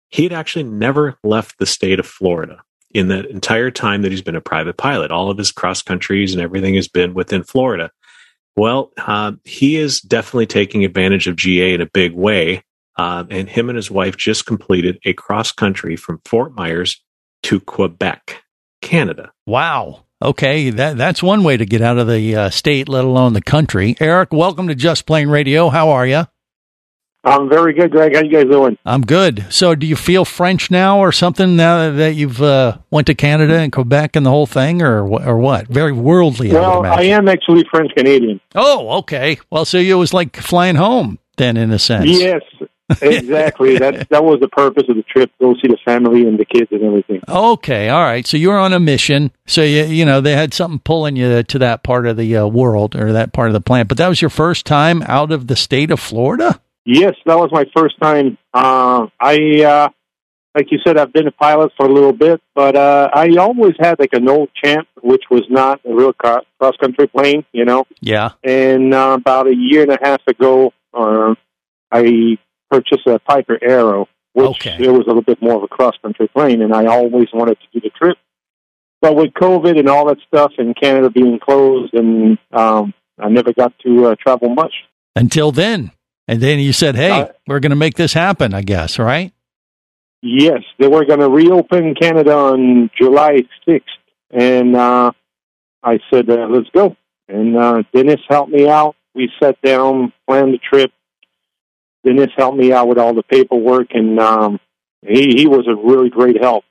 [0.09, 4.21] he had actually never left the state of Florida in the entire time that he's
[4.21, 5.11] been a private pilot.
[5.11, 7.91] All of his cross countries and everything has been within Florida.
[8.55, 12.63] Well, uh, he is definitely taking advantage of GA in a big way.
[12.99, 17.01] Um, and him and his wife just completed a cross country from Fort Myers
[17.43, 18.43] to Quebec,
[18.81, 19.31] Canada.
[19.45, 20.03] Wow.
[20.21, 23.41] Okay, that that's one way to get out of the uh, state, let alone the
[23.41, 23.95] country.
[24.01, 25.69] Eric, welcome to Just Plane Radio.
[25.69, 26.23] How are you?
[27.23, 28.15] I'm very good, Greg.
[28.15, 28.77] How you guys doing?
[28.85, 29.45] I'm good.
[29.49, 33.59] So, do you feel French now, or something now that you've uh, went to Canada
[33.59, 35.67] and Quebec and the whole thing, or or what?
[35.67, 36.51] Very worldly.
[36.51, 37.11] I Well, I imagine.
[37.11, 38.41] am actually French Canadian.
[38.55, 39.37] Oh, okay.
[39.49, 42.09] Well, so it was like flying home then, in a sense.
[42.09, 42.41] Yes,
[43.01, 43.77] exactly.
[43.77, 45.31] that that was the purpose of the trip.
[45.39, 47.21] Go see the family and the kids and everything.
[47.27, 48.25] Okay, all right.
[48.25, 49.31] So you were on a mission.
[49.45, 52.47] So you you know they had something pulling you to that part of the uh,
[52.47, 53.87] world or that part of the planet.
[53.87, 56.59] But that was your first time out of the state of Florida.
[56.85, 58.37] Yes, that was my first time.
[58.51, 59.89] Uh, I, uh,
[60.55, 63.75] like you said, I've been a pilot for a little bit, but uh, I always
[63.79, 66.43] had like an old champ, which was not a real cross
[66.81, 67.85] country plane, you know.
[68.01, 68.31] Yeah.
[68.43, 71.35] And uh, about a year and a half ago, uh,
[71.91, 74.45] I purchased a Piper Arrow, which
[74.79, 77.57] it was a little bit more of a cross country plane, and I always wanted
[77.59, 78.17] to do the trip.
[79.01, 83.53] But with COVID and all that stuff, and Canada being closed, and um, I never
[83.53, 84.73] got to uh, travel much.
[85.15, 85.91] Until then,
[86.27, 89.33] and then you said, "Hey, Uh, we're going to make this happen." I guess, right?
[90.21, 93.81] Yes, they were going to reopen Canada on July 6th.
[94.31, 95.11] And uh,
[95.81, 96.95] I said, uh, let's go.
[97.27, 98.95] And uh, Dennis helped me out.
[99.15, 100.91] We sat down, planned the trip.
[102.05, 104.59] Dennis helped me out with all the paperwork, and um,
[105.01, 106.63] he, he was a really great help.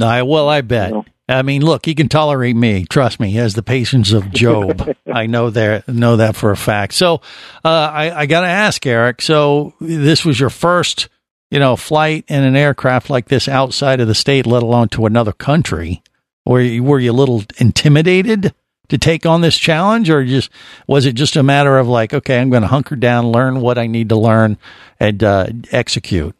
[0.00, 0.92] I, well, I bet.
[1.28, 2.84] I mean, look, he can tolerate me.
[2.84, 4.94] Trust me, he has the patience of Job.
[5.12, 6.94] I know that know that for a fact.
[6.94, 7.16] So,
[7.64, 9.22] uh, I, I got to ask Eric.
[9.22, 11.08] So, this was your first,
[11.50, 15.06] you know, flight in an aircraft like this outside of the state, let alone to
[15.06, 16.02] another country.
[16.44, 18.54] Were you, were you a little intimidated
[18.88, 20.50] to take on this challenge, or just
[20.86, 23.78] was it just a matter of like, okay, I'm going to hunker down, learn what
[23.78, 24.58] I need to learn,
[25.00, 26.34] and uh, execute?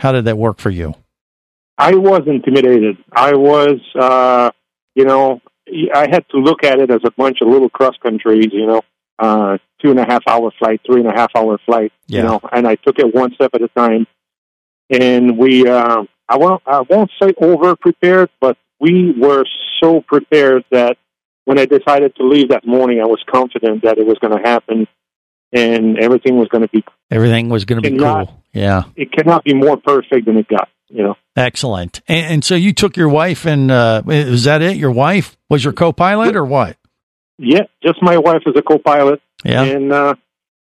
[0.00, 0.94] How did that work for you?
[1.78, 2.96] I was intimidated.
[3.12, 4.50] I was, uh,
[4.94, 5.40] you know,
[5.94, 8.82] I had to look at it as a bunch of little cross countries, you know,
[9.18, 12.18] uh, two and a half hour flight, three and a half hour flight, Yeah.
[12.18, 14.06] you know, and I took it one step at a time.
[14.90, 19.44] And we, uh, I won't, I won't say over prepared, but we were
[19.82, 20.98] so prepared that
[21.44, 24.42] when I decided to leave that morning, I was confident that it was going to
[24.48, 24.86] happen
[25.52, 28.42] and everything was going to be, Everything was going to be Cannot- cool.
[28.54, 28.82] Yeah.
[28.96, 31.14] it cannot be more perfect than it got, you know.
[31.36, 32.00] Excellent.
[32.06, 34.76] And, and so you took your wife and uh is that it?
[34.76, 36.76] Your wife was your co-pilot or what?
[37.38, 39.20] Yeah, just my wife as a co-pilot.
[39.44, 39.62] Yeah.
[39.62, 40.14] and uh,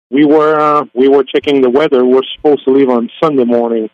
[0.10, 2.04] we were uh, we were checking the weather.
[2.06, 3.90] We're supposed to leave on Sunday morning,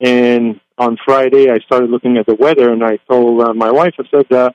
[0.00, 3.94] and on Friday I started looking at the weather, and I told uh, my wife,
[3.98, 4.50] I said, uh,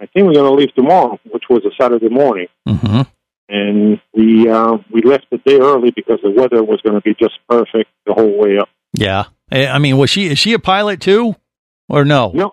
[0.00, 3.02] I think we're going to leave tomorrow, which was a Saturday morning, Mm-hmm.
[3.48, 7.14] and we uh, we left the day early because the weather was going to be
[7.14, 8.68] just perfect the whole way up.
[8.92, 9.24] Yeah.
[9.50, 11.34] Eh, I mean, was she is she a pilot too,
[11.88, 12.30] or no?
[12.34, 12.52] No.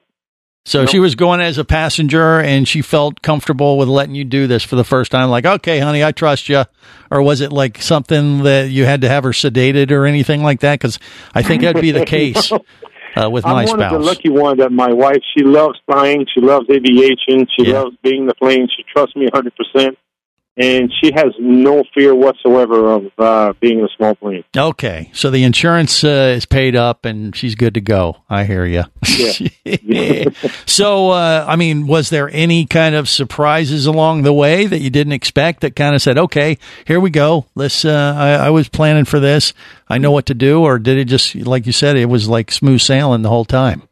[0.65, 4.47] So she was going as a passenger, and she felt comfortable with letting you do
[4.47, 5.29] this for the first time.
[5.29, 6.63] Like, okay, honey, I trust you.
[7.11, 10.61] Or was it like something that you had to have her sedated or anything like
[10.61, 10.79] that?
[10.79, 10.99] Because
[11.35, 12.49] I think that'd be the case
[13.15, 16.25] uh, with my I'm one of the lucky ones that my wife, she loves flying,
[16.33, 17.81] she loves aviation, she Yeah.
[17.81, 19.95] loves being in the plane, she trusts me 100%,
[20.55, 24.43] and she has no fear whatsoever of uh, being in a small plane.
[24.55, 28.17] Okay, so the insurance uh, is paid up and she's good to go.
[28.29, 28.83] I hear you.
[29.07, 30.25] Yeah.
[30.65, 34.89] so, uh, I mean, was there any kind of surprises along the way that you
[34.89, 37.45] didn't expect that kind of said, "Okay, here we go.
[37.55, 39.53] Let's." Uh, I, I was planning for this.
[39.87, 42.51] I know what to do, or did it just, like you said, it was like
[42.51, 43.83] smooth sailing the whole time?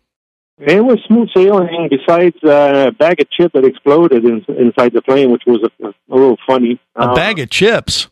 [0.63, 5.01] It was smooth sailing, besides uh, a bag of chips that exploded in, inside the
[5.01, 6.79] plane, which was a, a little funny.
[6.95, 8.07] A bag of chips,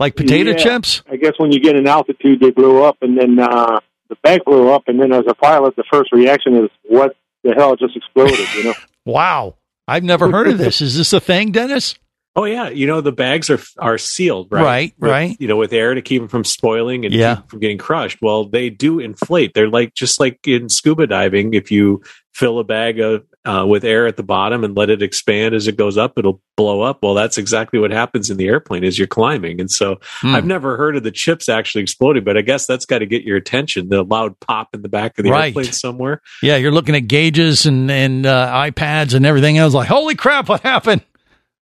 [0.00, 0.56] like potato yeah.
[0.56, 1.02] chips.
[1.08, 4.44] I guess when you get in altitude, they blow up, and then uh, the bag
[4.44, 7.96] blew up, and then as a pilot, the first reaction is, "What the hell just
[7.96, 8.74] exploded?" You know.
[9.04, 9.56] Wow,
[9.88, 10.80] I've never heard of this.
[10.80, 11.96] Is this a thing, Dennis?
[12.34, 14.62] Oh yeah, you know the bags are are sealed, right?
[14.62, 15.36] Right, With, right.
[15.38, 17.42] You know, with air to keep them from spoiling and Yeah.
[17.48, 18.18] from getting crushed.
[18.22, 19.52] Well, they do inflate.
[19.54, 21.52] They're like just like in scuba diving.
[21.52, 22.02] If you
[22.34, 25.66] fill a bag of uh, with air at the bottom and let it expand as
[25.68, 27.00] it goes up, it'll blow up.
[27.02, 29.60] Well, that's exactly what happens in the airplane as you're climbing.
[29.60, 30.34] And so, Hmm.
[30.34, 33.24] I've never heard of the chips actually exploding, but I guess that's got to get
[33.24, 33.88] your attention.
[33.90, 35.46] The loud pop in the back of the Right.
[35.48, 36.22] airplane somewhere.
[36.42, 39.74] Yeah, you're looking at gauges and and uh, iPads and everything else.
[39.74, 41.02] Like, holy crap, what happened?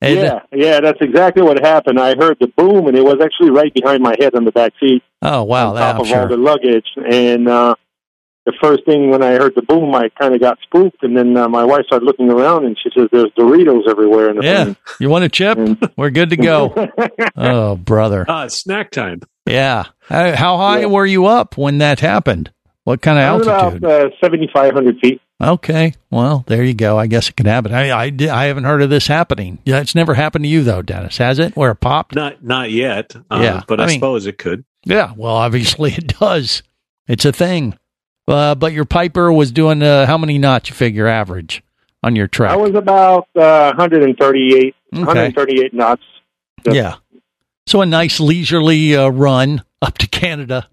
[0.05, 1.99] And, uh, yeah, yeah, that's exactly what happened.
[1.99, 4.73] I heard the boom, and it was actually right behind my head on the back
[4.81, 6.21] seat, oh wow, on top I'm of sure.
[6.23, 6.87] all the luggage.
[7.11, 7.75] And uh,
[8.47, 11.03] the first thing when I heard the boom, I kind of got spooked.
[11.03, 14.37] And then uh, my wife started looking around, and she says, "There's Doritos everywhere in
[14.37, 15.59] the Yeah, plane." you want a chip?
[15.97, 16.75] We're good to go.
[17.37, 18.25] oh, brother.
[18.29, 19.23] Ah, it's snack time.
[19.47, 19.85] Yeah.
[20.09, 22.51] How how high were you up when that happened?
[22.85, 23.83] What kind of altitude?
[23.83, 25.21] About uh, seventy-five hundred feet.
[25.43, 25.95] Okay.
[26.11, 26.99] Well, there you go.
[26.99, 27.75] I guess it can happen.
[27.75, 29.59] I I, I haven't heard of this happening.
[29.65, 31.57] Yeah, it's never happened to you though, Dennis, has it?
[31.57, 32.15] Where it popped?
[32.15, 33.15] Not not yet.
[33.31, 34.65] Uh, Yeah, but I I, mean- suppose it could.
[34.85, 36.63] Yeah, well, obviously it does.
[37.09, 37.79] It's a thing.
[38.27, 41.63] Uh, but your Piper was doing uh, how many knots you figure average
[42.03, 42.53] on your track?
[42.53, 45.05] I was about uh, 138, Okay.
[45.05, 46.03] 138 knots.
[46.65, 46.97] Yeah.
[47.67, 50.69] So a nice leisurely uh, run up to Canada,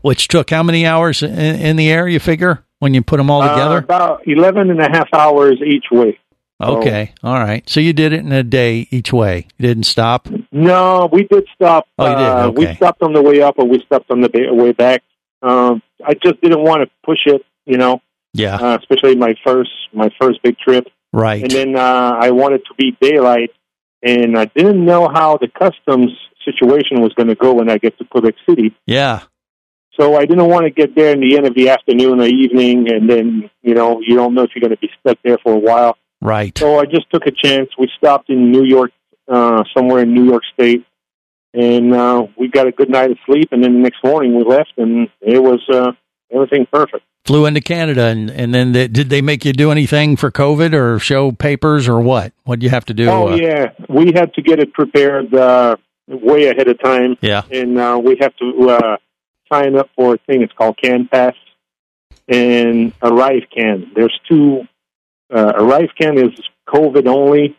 [0.00, 3.30] which took how many hours in, in the air, you figure, when you put them
[3.30, 3.78] all Uh, together?
[3.78, 6.18] about 11 and a half hours each way.
[6.62, 7.12] okay.
[7.22, 7.68] All right.
[7.68, 9.46] So you did it in a day each way.
[9.58, 10.28] You didn't stop?
[10.50, 11.86] No, we did stop.
[11.98, 12.26] Oh, you did?
[12.26, 15.02] Uh, We stopped on the way up, and we stopped on the way back.
[15.42, 18.00] Um, I just didn't want to push it, you know,
[18.34, 18.56] Yeah.
[18.56, 20.88] uh, especially my first my first big trip.
[21.12, 21.42] Right.
[21.42, 23.50] And then uh, I wanted to be daylight,
[24.02, 26.10] and I didn't know how the customs
[26.44, 28.74] situation was going to go when I get to Quebec City.
[28.86, 29.20] Yeah.
[29.98, 32.90] So I didn't want to get there in the end of the afternoon or evening,
[32.90, 35.52] and then you know you don't know if you're going to be stuck there for
[35.52, 35.96] a while.
[36.20, 36.56] Right.
[36.56, 37.70] So I just took a chance.
[37.78, 38.92] We stopped in New York,
[39.28, 40.84] uh, somewhere in New York State,
[41.52, 43.48] and uh, we got a good night of sleep.
[43.50, 45.92] And then the next morning we left, and it was uh,
[46.32, 47.04] everything perfect.
[47.24, 50.72] Flew into Canada, and, and then they, did they make you do anything for COVID
[50.72, 52.32] or show papers or what?
[52.44, 53.08] What do you have to do?
[53.08, 57.16] Oh uh, yeah, we had to get it prepared uh, way ahead of time.
[57.20, 57.42] Yeah.
[57.50, 58.96] and uh, we have to uh,
[59.52, 60.42] sign up for a thing.
[60.42, 61.34] It's called CANPASS
[62.28, 63.92] and Arrive Can.
[63.94, 64.62] There's two.
[65.32, 66.30] Uh, Arrive Can is
[66.68, 67.56] COVID only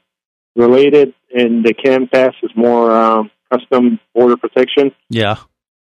[0.56, 4.92] related, and the CANPASS is more um, custom border protection.
[5.10, 5.38] Yeah.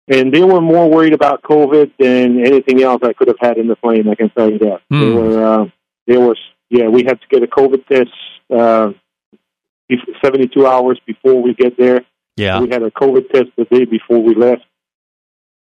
[0.09, 3.69] And they were more worried about COVID than anything else I could have had in
[3.69, 4.09] the plane.
[4.09, 4.81] I can tell you that.
[4.91, 5.15] They Hmm.
[5.15, 5.45] were.
[5.45, 5.67] Uh,
[6.07, 6.37] they were.
[6.69, 8.11] Yeah, we had to get a COVID test
[8.53, 8.93] uh,
[10.23, 12.05] 72 hours before we get there.
[12.37, 12.61] Yeah.
[12.61, 14.63] We had a COVID test the day before we left.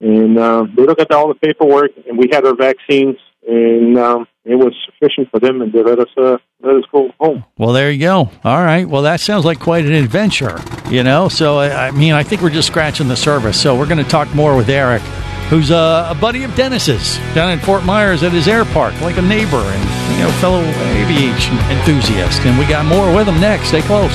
[0.02, 4.56] And uh, looked at all the paperwork, and we had our vaccines, and um, it
[4.56, 7.46] was sufficient for them, and they let us uh, let us go home.
[7.58, 8.32] Well, there you go.
[8.44, 8.88] All right.
[8.88, 10.60] Well, that sounds like quite an adventure,
[10.90, 11.30] you know?
[11.30, 13.62] So, I, I mean, I think we're just scratching the surface.
[13.62, 15.04] So, we're going to talk more with Eric,
[15.50, 19.18] who's a, a buddy of Dennis's down in Fort Myers at his air park, like
[19.18, 22.42] a neighbor and, you know, fellow aviation enthusiast.
[22.42, 23.68] And we got more with him next.
[23.68, 24.14] Stay close.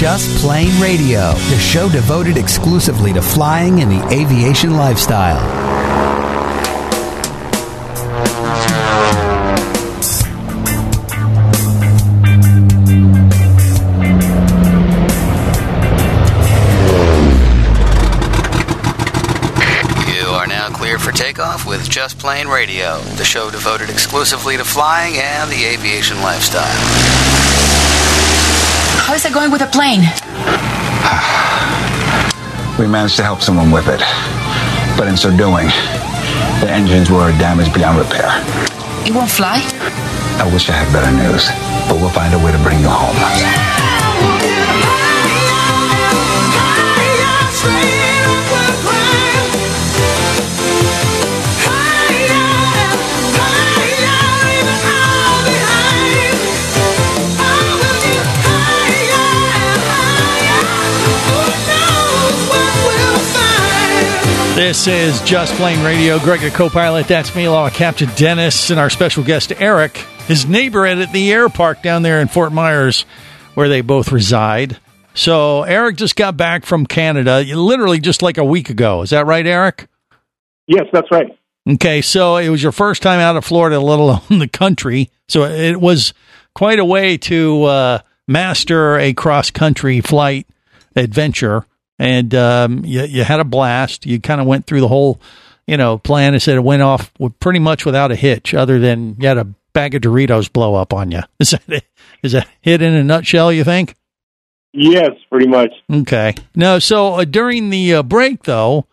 [0.00, 5.36] Just Plane Radio, the show devoted exclusively to flying and the aviation lifestyle.
[20.08, 24.64] You are now clear for takeoff with Just Plane Radio, the show devoted exclusively to
[24.64, 27.29] flying and the aviation lifestyle.
[29.06, 30.02] How is it going with the plane?
[32.78, 34.00] We managed to help someone with it.
[34.96, 35.66] But in so doing,
[36.64, 38.30] the engines were damaged beyond repair.
[39.04, 39.60] It won't fly?
[40.40, 41.44] I wish I had better news,
[41.88, 43.16] but we'll find a way to bring you home.
[64.70, 66.20] This is Just Plane Radio.
[66.20, 67.08] Greg, a co pilot.
[67.08, 69.96] That's me, along with Captain Dennis, and our special guest, Eric,
[70.28, 73.04] his neighbor at the air park down there in Fort Myers,
[73.54, 74.78] where they both reside.
[75.12, 79.02] So, Eric just got back from Canada, literally just like a week ago.
[79.02, 79.88] Is that right, Eric?
[80.68, 81.36] Yes, that's right.
[81.68, 85.10] Okay, so it was your first time out of Florida, let alone the country.
[85.28, 86.14] So it was
[86.54, 90.46] quite a way to uh, master a cross country flight
[90.94, 91.66] adventure.
[92.00, 94.06] And um, you, you had a blast.
[94.06, 95.20] You kind of went through the whole,
[95.66, 96.32] you know, plan.
[96.32, 99.44] and said it went off pretty much without a hitch, other than you had a
[99.74, 101.20] bag of Doritos blow up on you.
[101.38, 101.84] Is that it?
[102.22, 103.52] Is that hit in a nutshell?
[103.52, 103.96] You think?
[104.72, 105.72] Yes, pretty much.
[105.92, 106.34] Okay.
[106.54, 108.86] No, so uh, during the uh, break, though,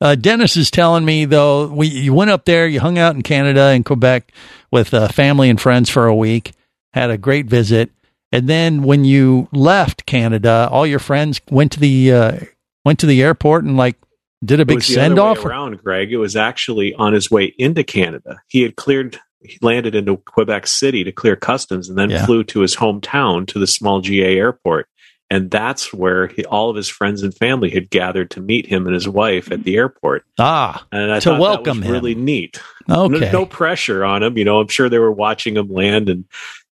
[0.00, 3.22] uh, Dennis is telling me though we you went up there, you hung out in
[3.22, 4.30] Canada and Quebec
[4.70, 6.52] with uh, family and friends for a week,
[6.92, 7.90] had a great visit,
[8.34, 12.38] and then when you left Canada, all your friends went to the uh,
[12.84, 13.96] went to the airport and like
[14.44, 15.44] did a big was the other send off.
[15.44, 16.12] around, Greg.
[16.12, 18.40] It was actually on his way into Canada.
[18.48, 22.26] He had cleared, he landed into Quebec City to clear customs, and then Yeah.
[22.26, 24.86] flew to his hometown to the small GA airport.
[25.30, 28.86] And that's where he, all of his friends and family had gathered to meet him
[28.86, 30.24] and his wife at the airport.
[30.38, 31.92] Ah, And I to thought welcome that was him.
[31.92, 32.60] really neat.
[32.90, 33.18] Okay.
[33.18, 34.36] There's no pressure on him.
[34.36, 36.24] You know, I'm sure they were watching him land, and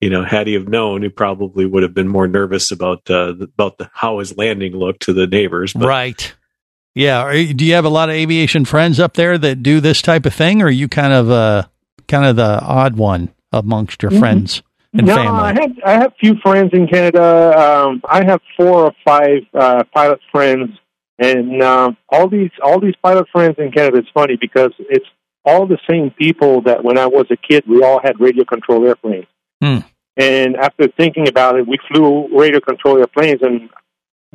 [0.03, 3.35] you know, had he have known, he probably would have been more nervous about uh,
[3.41, 5.72] about the, how his landing looked to the neighbors.
[5.72, 6.35] But right.
[6.95, 7.22] Yeah.
[7.22, 10.27] Are do you have a lot of aviation friends up there that do this type
[10.27, 11.62] of thing, or are you kind of uh
[12.07, 14.18] kind of the odd one amongst your Mhm.
[14.18, 14.62] friends
[14.93, 15.40] and no, family?
[15.40, 17.53] I have I have a few friends in Canada.
[17.59, 20.70] Um, I have four or five uh, pilot friends
[21.18, 23.99] And uh, all these all these pilot friends in Canada.
[23.99, 25.07] It's funny because it's
[25.45, 28.86] all the same people that when I was a kid we all had radio control
[28.86, 29.26] airplanes.
[29.62, 29.78] Hmm.
[30.16, 33.70] And after thinking about it, we flew radio control airplanes and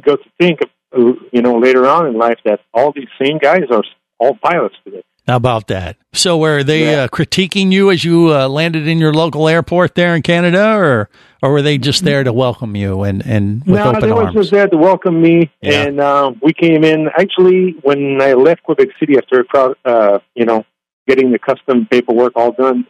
[0.02, 0.60] got to think,
[0.98, 3.84] uh, you know, later on in life that all these same guys are
[4.20, 5.04] all pilots today.
[5.28, 5.98] How about that?
[6.14, 10.16] So, were they uh, critiquing you as you uh, landed in your local airport there
[10.16, 11.10] in Canada, or
[11.44, 14.34] or were they just there to welcome you and and with no, open they arms?
[14.36, 15.84] was just there to welcome me, Yeah.
[15.84, 17.08] and uh, we came in.
[17.18, 20.64] Actually, when I left Quebec City after, crowd- uh, you know,
[21.08, 22.88] getting the custom paperwork all done,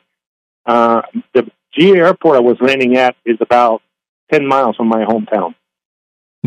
[0.68, 1.02] uh,
[1.34, 3.82] the GA airport I was landing at is about
[4.32, 5.56] ten miles from my hometown.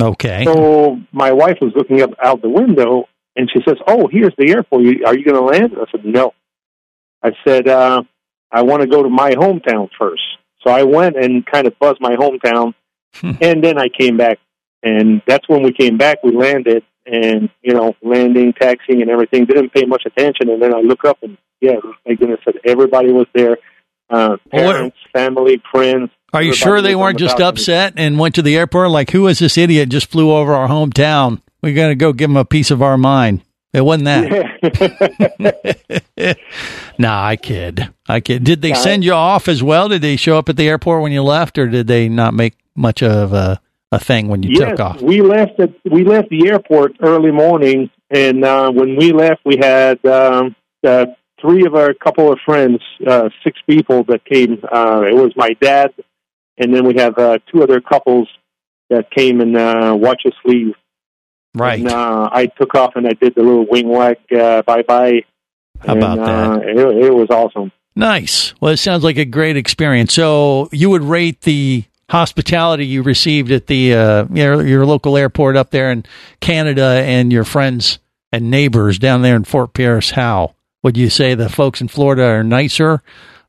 [0.00, 0.44] Okay.
[0.44, 4.50] So my wife was looking up out the window, and she says, "Oh, here's the
[4.50, 4.82] airport.
[5.06, 6.34] Are you going to land?" I said, "No."
[7.22, 8.02] I said, uh,
[8.50, 10.22] "I want to go to my hometown first.
[10.66, 12.74] So I went and kind of buzzed my hometown,
[13.40, 14.38] and then I came back,
[14.82, 16.22] and that's when we came back.
[16.22, 19.46] We landed, and you know, landing, taxiing, and everything.
[19.46, 21.76] Didn't pay much attention, and then I look up, and yeah,
[22.06, 23.58] my goodness, said everybody was there.
[24.08, 26.10] Uh, parents, family, friends.
[26.32, 29.38] Are you sure they weren't just upset and went to the airport like, "Who is
[29.38, 31.40] this idiot just flew over our hometown?
[31.62, 33.42] We got to go give him a piece of our mind."
[33.72, 34.26] It wasn't that.
[36.98, 37.88] nah, I kid.
[38.08, 38.42] I kid.
[38.42, 39.88] Did they send you off as well?
[39.88, 42.54] Did they show up at the airport when you left, or did they not make
[42.74, 43.60] much of a,
[43.92, 45.00] a thing when you yes, took off?
[45.00, 49.56] we left at, we left the airport early morning, and uh, when we left, we
[49.60, 51.06] had um, uh,
[51.40, 54.60] three of our couple of friends, uh, six people that came.
[54.64, 55.92] Uh, it was my dad,
[56.58, 58.28] and then we have uh, two other couples
[58.88, 60.74] that came and uh, watched us leave.
[61.54, 61.80] Right.
[61.80, 65.24] And, uh, I took off and I did the little wing whack uh, bye bye.
[65.80, 67.72] How about uh, It, it was awesome.
[67.96, 68.54] Nice.
[68.60, 70.14] Well, it sounds like a great experience.
[70.14, 75.56] So you would rate the hospitality you received at the uh, your, your local airport
[75.56, 76.04] up there in
[76.40, 77.98] Canada and your friends
[78.32, 80.10] and neighbors down there in Fort Pierce.
[80.10, 83.02] How would you say the folks in Florida are nicer,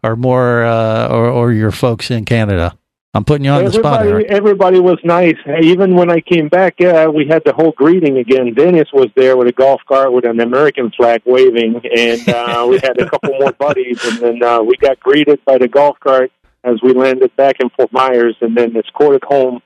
[0.03, 2.77] or more, uh, or, or your folks in Canada?
[3.13, 4.31] I'm putting you on the spot, everybody, Eric.
[4.31, 5.35] everybody was nice.
[5.61, 8.53] Even when I came back, uh, we had the whole greeting again.
[8.53, 12.79] Dennis was there with a golf cart with an American flag waving, and uh, we
[12.79, 16.31] had a couple more buddies, and then uh, we got greeted by the golf cart
[16.63, 19.61] as we landed back in Fort Myers, and then escorted home.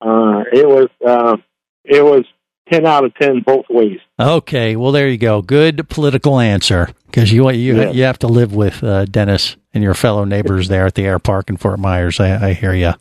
[0.00, 1.36] Uh, it was uh,
[1.84, 2.24] it was
[2.70, 3.98] ten out of ten both ways.
[4.18, 5.42] Okay, well there you go.
[5.42, 7.90] Good political answer because you you Yeah.
[7.90, 11.18] you have to live with uh, Dennis and your fellow neighbors there at the air
[11.18, 12.20] park in Fort Myers.
[12.20, 12.92] I, I hear you.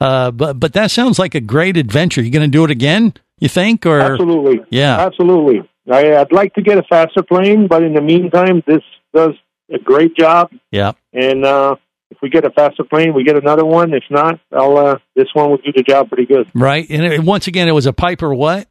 [0.00, 2.22] Uh, but but that sounds like a great adventure.
[2.22, 3.14] You going to do it again?
[3.38, 3.86] You think?
[3.86, 4.64] Or Absolutely.
[4.70, 4.98] Yeah.
[5.00, 5.68] Absolutely.
[5.90, 9.32] I, I'd like to get a faster plane, but in the meantime, this does
[9.72, 10.50] a great job.
[10.70, 10.92] Yeah.
[11.12, 11.74] And uh,
[12.10, 13.92] if we get a faster plane, we get another one.
[13.92, 16.48] If not, I'll uh, this one will do the job pretty good.
[16.54, 16.86] Right.
[16.88, 18.68] And it, once again, it was a Piper what?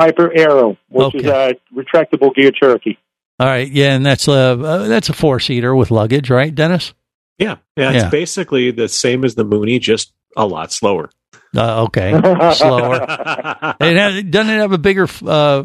[0.00, 2.96] Piper Arrow, which is a retractable gear Cherokee.
[3.38, 3.68] All right.
[3.70, 6.94] Yeah, and that's a uh, that's a four seater with luggage, right, Dennis?
[7.38, 8.00] Yeah, yeah, Yeah.
[8.02, 11.10] it's basically the same as the Mooney, just a lot slower.
[11.56, 12.10] Uh, okay,
[12.54, 12.94] slower.
[13.80, 15.64] It has, doesn't it have a bigger uh,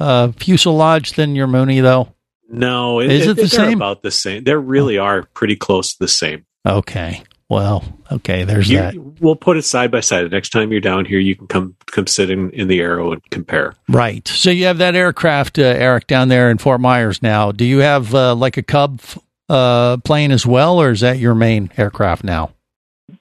[0.00, 2.12] uh, fuselage than your Mooney, though?
[2.48, 3.78] No, Is it the they're same?
[3.78, 4.44] About the same.
[4.44, 6.46] They really are pretty close to the same.
[6.66, 7.22] Okay.
[7.48, 8.44] Well, okay.
[8.44, 8.94] There's You- that.
[9.20, 10.24] We'll put it side by side.
[10.24, 13.12] The next time you're down here, you can come come sit in, in the arrow
[13.12, 13.74] and compare.
[13.88, 14.26] Right.
[14.28, 17.52] So you have that aircraft, uh, Eric, down there in Fort Myers now.
[17.52, 19.00] Do you have uh, like a Cub
[19.48, 22.50] uh, plane as well, or is that your main aircraft now?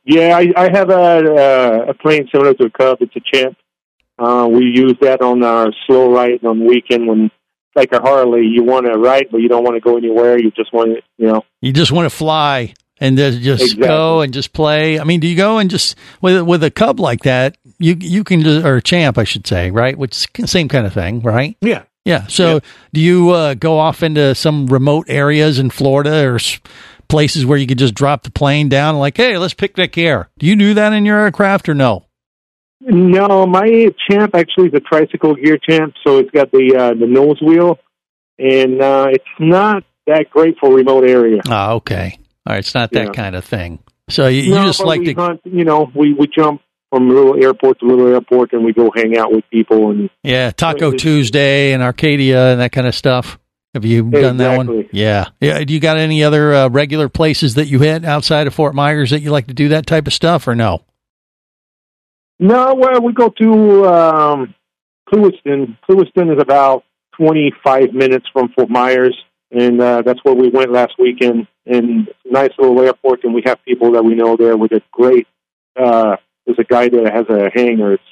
[0.03, 0.95] Yeah, I, I have a,
[1.35, 2.97] uh, a plane similar to a Cub.
[3.01, 3.55] It's a Champ.
[4.17, 7.29] Uh, we use that on our slow ride on the weekend when,
[7.75, 10.39] like a Harley, you want to ride, but you don't want to go anywhere.
[10.39, 11.43] You just want to, you know.
[11.61, 13.87] You just want to fly and then just Exactly.
[13.87, 14.99] go and just play.
[14.99, 17.57] I mean, do you go and just with with a Cub like that?
[17.79, 19.97] You you can just or a Champ, I should say, right?
[19.97, 21.57] Which is the same kind of thing, right?
[21.61, 21.83] Yeah.
[22.05, 22.27] Yeah.
[22.27, 22.59] So,
[22.93, 26.59] do you uh, go off into some remote areas in Florida or s-
[27.07, 30.29] places where you could just drop the plane down, like, hey, let's picnic here?
[30.37, 32.05] Do you do that in your aircraft or no?
[32.81, 37.07] No, my Champ actually is a tricycle gear Champ, so it's got the uh, the
[37.07, 37.79] nose wheel,
[38.37, 41.41] and uh, it's not that great for remote area.
[41.47, 42.19] Ah, okay.
[42.47, 43.11] All right, it's not that Yeah.
[43.11, 43.79] kind of thing.
[44.09, 47.79] So you, you just like to, hunt, you know, we we jump from little airport
[47.79, 51.81] to little airport, and we go hang out with people and yeah, Taco Tuesday and
[51.81, 53.39] Arcadia and that kind of stuff.
[53.73, 54.87] Have you done that one?
[54.93, 55.25] Yeah.
[55.41, 55.61] Yeah.
[55.63, 59.09] Do you got any other uh, regular places that you hit outside of Fort Myers
[59.09, 60.83] that you like to do that type of stuff or no?
[62.39, 64.55] No, well, we go to um,
[65.11, 65.77] Clewiston.
[65.89, 66.83] Clewiston is about
[67.17, 69.17] 25 minutes from Fort Myers,
[69.55, 71.47] and uh, that's where we went last weekend.
[71.65, 75.27] And nice little airport, and we have people that we know there with a great.
[75.75, 77.93] Uh, there's a guy there that has a hangar.
[77.93, 78.03] It's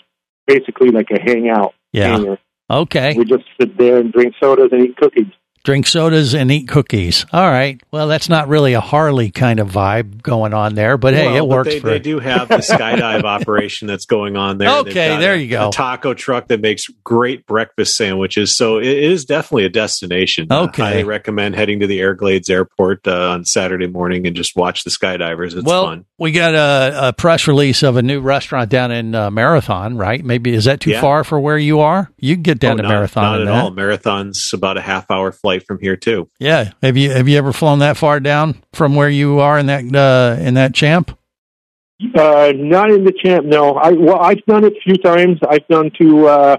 [0.47, 2.17] basically like a hangout Yeah.
[2.17, 2.39] hangar.
[2.69, 3.13] Okay.
[3.15, 5.27] We just sit there and drink sodas and eat cookies.
[5.63, 7.25] Drink sodas and eat cookies.
[7.31, 7.81] All right.
[7.89, 11.35] Well, that's not really a Harley kind of vibe going on there, but hey, Well,
[11.37, 14.79] it works They, for they do have the skydive operation that's going on there.
[14.79, 15.69] Okay, there a- you go.
[15.69, 18.57] A taco truck that makes great breakfast sandwiches.
[18.57, 20.47] So it is definitely a destination.
[20.49, 20.83] I Okay.
[20.83, 24.89] highly recommend heading to the Airglades Airport uh, on Saturday morning and just watch the
[24.89, 25.55] skydivers.
[25.55, 26.03] It's well, fun.
[26.19, 30.25] we got a, a press release of a new restaurant down in uh, Marathon, right?
[30.25, 30.99] Maybe is that too Yeah.
[30.99, 32.11] far for where you are?
[32.19, 33.23] You can get down Oh, to not, Marathon.
[33.23, 33.63] Not at that.
[33.63, 33.71] all.
[33.71, 36.29] Marathon's about a half hour flight from here too.
[36.39, 36.71] Yeah.
[36.81, 39.83] Have you have you ever flown that far down from where you are in that
[39.95, 41.17] uh, in that champ?
[42.15, 43.45] Uh, not in the champ.
[43.45, 45.39] No, I well, I've done it a few times.
[45.47, 46.57] I've done to uh,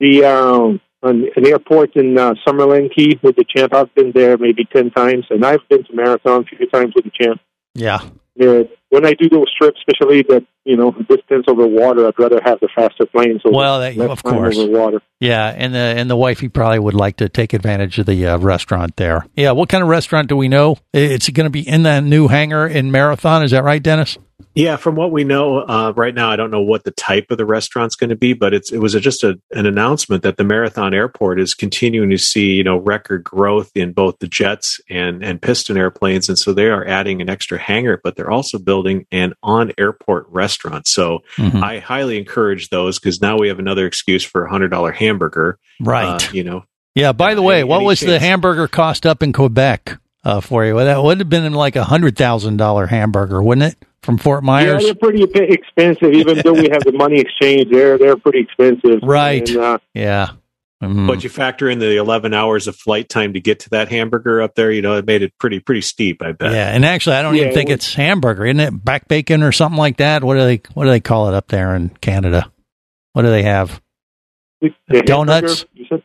[0.00, 3.74] the um, an, an airport in uh, Summerland Key with the champ.
[3.74, 7.04] I've been there maybe ten times, and I've been to Marathon a few times with
[7.04, 7.40] the champ.
[7.74, 8.00] Yeah.
[8.36, 8.62] Yeah,
[8.94, 12.60] when I do those trips, especially that you know distance over water, I'd rather have
[12.60, 13.40] the faster plane.
[13.44, 14.56] So Well, that- of course.
[14.56, 15.02] over water.
[15.20, 18.38] Yeah, and the and the wifey probably would like to take advantage of the uh,
[18.38, 19.26] restaurant there.
[19.36, 20.76] Yeah, what kind of restaurant do we know?
[20.92, 23.42] It's going to be in that new hangar in Marathon.
[23.42, 24.16] Is that right, Dennis?
[24.54, 27.38] Yeah, from what we know uh, right now, I don't know what the type of
[27.38, 30.36] the restaurant's going to be, but it's it was a, just a, an announcement that
[30.36, 34.80] the Marathon Airport is continuing to see you know record growth in both the jets
[34.88, 38.58] and and piston airplanes, and so they are adding an extra hangar, but they're also
[38.58, 40.86] building an on airport restaurant.
[40.86, 41.62] So Mhm.
[41.62, 45.58] I highly encourage those because now we have another excuse for a hundred dollar hamburger,
[45.80, 46.04] Right.
[46.06, 46.64] Uh, you know,
[46.94, 47.12] Yeah.
[47.12, 50.64] By the way, any- what any was the hamburger cost up in Quebec uh, for
[50.64, 50.74] you?
[50.76, 54.44] Well, that would have been like a hundred thousand dollar hamburger, wouldn't it, from Fort
[54.44, 54.82] Myers.
[54.82, 56.12] Yeah, they're pretty expensive.
[56.12, 59.00] Even though we have the money exchange, they're they're pretty expensive.
[59.02, 59.48] Right.
[59.48, 60.30] And, uh, Yeah.
[60.82, 61.06] Mhm.
[61.06, 64.42] but you factor in the eleven hours of flight time to get to that hamburger
[64.42, 66.20] up there, you know, it made it pretty pretty steep.
[66.22, 66.52] I bet.
[66.52, 68.84] Yeah, and actually, I don't Yeah, even think it it's hamburger, isn't it?
[68.84, 70.22] Back bacon or something like that.
[70.22, 72.50] What do they What do they call it up there in Canada?
[73.14, 73.80] What do they have?
[74.60, 75.64] the Donuts?
[75.74, 76.00] hamburger,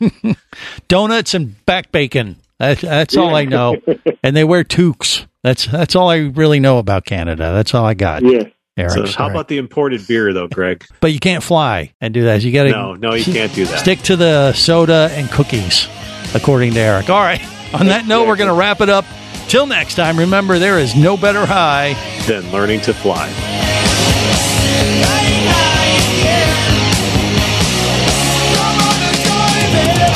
[0.00, 0.36] you said?
[0.88, 2.36] Donuts and back bacon.
[2.58, 3.76] That's, that's all I know.
[4.22, 5.26] and they wear toques.
[5.42, 7.52] That's that's all I really know about Canada.
[7.52, 8.22] That's all I got.
[8.22, 8.44] Yeah.
[8.76, 9.30] Eric, So how sorry.
[9.32, 10.84] about the imported beer, though, Greg?
[11.00, 12.42] but you can't fly and do that.
[12.42, 13.78] You got to No, no, you can't do that.
[13.80, 15.88] Stick to the soda and cookies,
[16.34, 17.10] according to Eric.
[17.10, 17.42] All right.
[17.74, 19.04] On that note, we're going to wrap it up.
[19.48, 21.94] Till next time, remember there is no better high
[22.26, 23.28] than learning to fly.